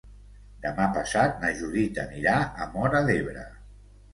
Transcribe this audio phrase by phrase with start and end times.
[0.63, 3.45] Demà passat na Judit anirà a Móra d'Ebre.